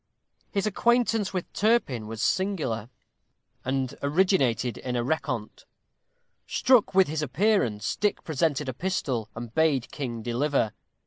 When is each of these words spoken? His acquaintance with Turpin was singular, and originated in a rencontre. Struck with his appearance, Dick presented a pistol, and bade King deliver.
His 0.49 0.65
acquaintance 0.65 1.31
with 1.31 1.53
Turpin 1.53 2.07
was 2.07 2.23
singular, 2.23 2.89
and 3.63 3.93
originated 4.01 4.79
in 4.79 4.95
a 4.95 5.03
rencontre. 5.03 5.65
Struck 6.47 6.95
with 6.95 7.07
his 7.07 7.21
appearance, 7.21 7.97
Dick 7.97 8.23
presented 8.23 8.67
a 8.67 8.73
pistol, 8.73 9.29
and 9.35 9.53
bade 9.53 9.91
King 9.91 10.23
deliver. 10.23 10.73